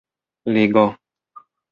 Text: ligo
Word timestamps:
ligo 0.53 0.85